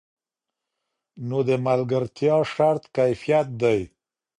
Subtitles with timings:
[1.27, 3.79] نو د ملګرتیا شرط کیفیت دی.